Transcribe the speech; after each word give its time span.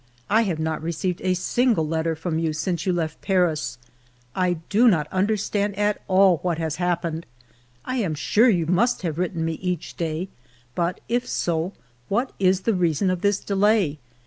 I 0.31 0.41
have 0.49 0.57
not 0.57 0.81
received 0.81 1.21
a 1.21 1.35
single 1.35 1.87
letter 1.87 2.15
from 2.15 2.39
you 2.39 2.53
since 2.53 2.87
you 2.87 2.91
left 2.91 3.21
Paris; 3.21 3.77
I 4.35 4.53
do 4.67 4.87
not 4.87 5.05
understand 5.11 5.77
at 5.77 6.01
all 6.07 6.37
what 6.37 6.57
has 6.57 6.77
happened! 6.77 7.27
1 7.85 7.97
am 7.97 8.15
sure 8.15 8.49
you 8.49 8.65
must 8.65 9.03
have 9.03 9.19
written 9.19 9.45
me 9.45 9.59
each 9.61 9.95
day, 9.97 10.29
but 10.73 11.01
if 11.07 11.27
so, 11.27 11.73
what 12.09 12.33
is 12.39 12.61
the 12.61 12.73
reason 12.73 13.11
of 13.11 13.21
this 13.21 13.37
delay 13.41 13.99